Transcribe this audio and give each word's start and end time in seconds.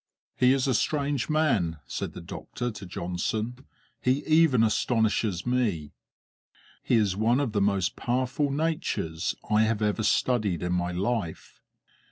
"He 0.35 0.51
is 0.53 0.67
a 0.67 0.73
strange 0.73 1.29
man," 1.29 1.77
said 1.85 2.13
the 2.13 2.21
doctor 2.21 2.71
to 2.71 2.85
Johnson; 2.87 3.67
"he 4.01 4.25
even 4.25 4.63
astonishes 4.63 5.45
me. 5.45 5.91
He 6.81 6.95
is 6.95 7.15
one 7.15 7.39
of 7.39 7.51
the 7.51 7.61
most 7.61 7.95
powerful 7.95 8.49
natures 8.49 9.35
I 9.47 9.61
have 9.61 9.83
ever 9.83 10.01
studied 10.01 10.63
in 10.63 10.73
my 10.73 10.91
life." 10.91 11.61